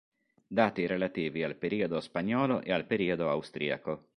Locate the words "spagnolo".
1.99-2.63